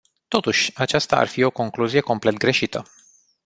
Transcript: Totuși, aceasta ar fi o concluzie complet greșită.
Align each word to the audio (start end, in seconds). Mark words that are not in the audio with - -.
Totuși, 0.27 0.71
aceasta 0.75 1.17
ar 1.17 1.27
fi 1.27 1.43
o 1.43 1.49
concluzie 1.51 1.99
complet 2.01 2.37
greșită. 2.37 2.83